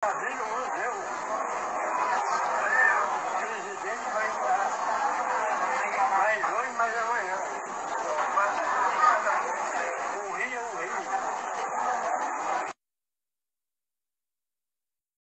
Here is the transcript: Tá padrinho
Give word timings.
Tá 0.00 0.08
padrinho 0.14 0.39